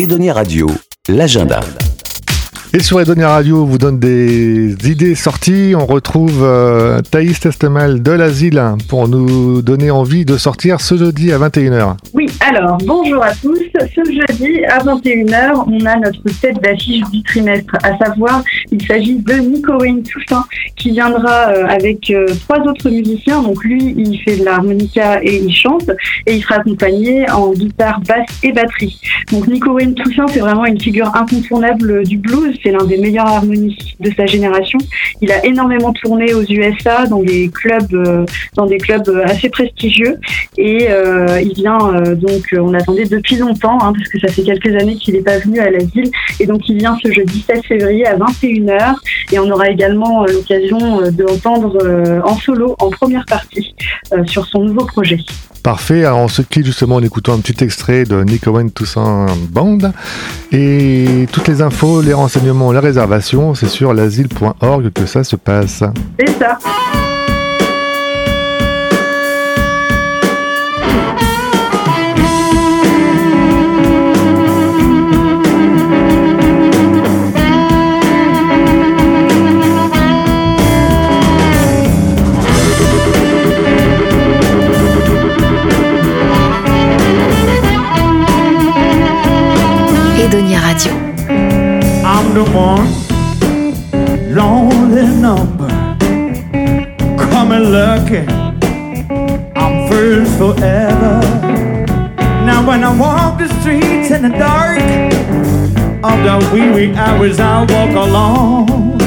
[0.00, 0.66] Edonia Radio,
[1.10, 1.60] l'agenda.
[2.72, 5.74] Et sur Edonia Radio, on vous donne des idées sorties.
[5.76, 11.32] On retrouve euh, Thaïs Testemal de l'Asile pour nous donner envie de sortir ce jeudi
[11.32, 11.96] à 21h.
[12.14, 13.58] Oui, alors bonjour à tous.
[13.74, 18.42] Ce jeudi à 21h, on a notre tête d'affiche du trimestre, à savoir,
[18.80, 20.44] il s'agit de Nicoïne Toussaint
[20.76, 23.42] qui viendra euh, avec euh, trois autres musiciens.
[23.42, 25.90] Donc lui, il fait de l'harmonica et il chante
[26.26, 29.00] et il sera accompagné en guitare, basse et batterie.
[29.32, 34.00] Donc Nicoïne Toussaint, c'est vraiment une figure incontournable du blues c'est l'un des meilleurs harmonistes
[34.00, 34.78] de sa génération.
[35.20, 38.24] Il a énormément tourné aux USA dans des clubs, euh,
[38.56, 40.18] dans des clubs assez prestigieux,
[40.56, 40.88] et
[41.42, 41.78] il vient
[42.14, 45.38] donc, on attendait depuis longtemps, hein, parce que ça fait quelques années qu'il n'est pas
[45.38, 48.69] venu à la ville, et donc il vient ce jeudi 17 février à 21h,
[49.32, 51.78] et on aura également l'occasion de l'entendre
[52.24, 53.74] en solo en première partie
[54.26, 55.18] sur son nouveau projet.
[55.62, 59.26] Parfait, alors on se quitte justement en écoutant un petit extrait de Nick Owen Toussaint
[59.50, 59.78] Band.
[60.52, 65.84] Et toutes les infos, les renseignements, les réservations, c'est sur l'asile.org que ça se passe.
[66.18, 66.58] C'est ça.
[92.32, 92.86] The one
[94.32, 95.68] lonely number.
[97.32, 98.18] Coming lucky.
[99.56, 101.20] I'm first forever.
[102.46, 104.78] Now when I walk the streets in the dark
[106.04, 108.98] of the wee wee hours, I walk alone.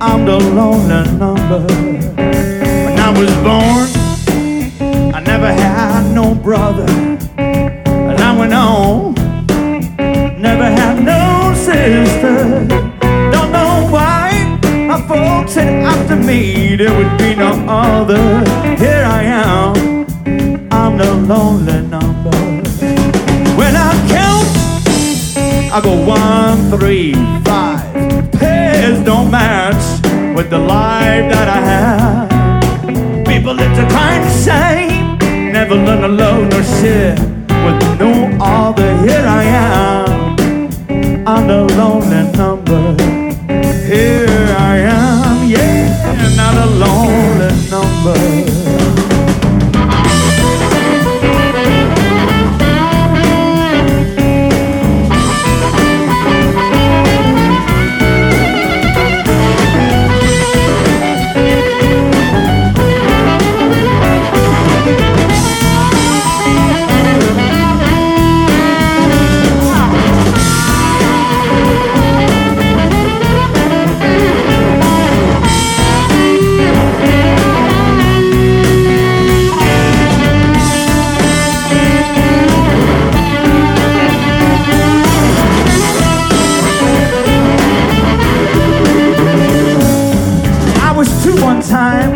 [0.00, 1.66] I'm the lonely number.
[2.16, 7.09] When I was born, I never had no brother.
[15.50, 18.22] Said after me there would be no other.
[18.78, 20.06] Here I am,
[20.70, 22.38] I'm the lonely number.
[23.58, 24.48] When I count,
[25.74, 27.82] I go one, three, five.
[28.38, 29.84] Pairs don't match
[30.36, 33.26] with the life that I have.
[33.26, 37.16] People live a kind of same, never learn to love nor share
[37.64, 38.88] with no other.
[38.98, 42.49] Here I am on the lonely number.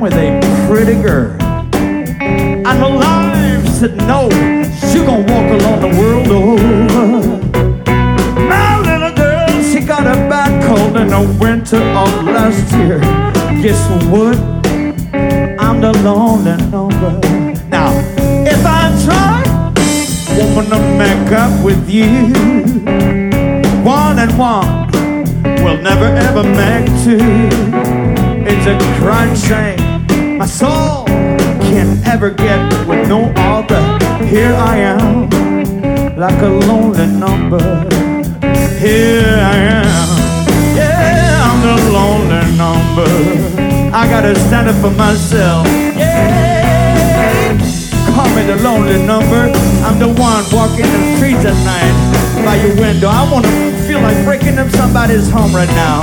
[0.00, 1.36] With a pretty girl.
[1.42, 4.28] And her life said no,
[4.90, 7.18] she gonna walk along the world over.
[8.48, 13.00] My little girl, she got a bad cold in the winter of last year.
[13.60, 14.36] Guess what?
[15.60, 17.18] I'm the lonely number.
[17.68, 17.90] Now,
[18.46, 19.42] if I try,
[20.38, 22.32] woman, to make up with you,
[23.82, 24.86] one and one
[25.64, 27.18] will never ever make two.
[28.46, 29.87] It's a crime shame
[30.38, 31.04] my soul
[31.66, 33.82] can't ever get with no other.
[34.24, 35.28] Here I am,
[36.16, 37.58] like a lonely number.
[38.78, 40.08] Here I am,
[40.76, 43.10] yeah, I'm the lonely number.
[43.92, 45.66] I gotta stand up for myself,
[45.96, 47.58] yeah.
[48.14, 49.50] Call me the lonely number.
[49.82, 53.08] I'm the one walking the streets at night by your window.
[53.08, 53.50] I wanna
[53.88, 56.02] feel like breaking up somebody's home right now.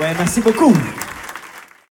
[0.00, 0.74] Ouais, merci beaucoup.